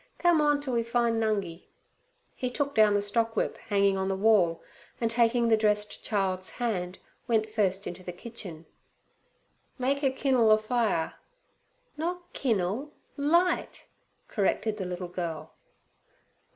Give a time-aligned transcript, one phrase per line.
[0.17, 1.65] Come on t' we find Nungi.'
[2.35, 4.63] He took down the stockwhip hanging on the wall,
[4.99, 8.65] and taking the dressed child's hand, went first into the kitchen.
[9.77, 11.13] 'Make 'er kin'le a fire.'
[11.97, 13.85] 'Not kin'le; light,'
[14.27, 15.53] corrected the little girl.